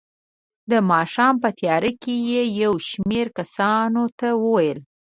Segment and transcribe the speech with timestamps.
[0.71, 4.79] د ماښام په تیاره کې یې یو شمېر کسانو ته وویل.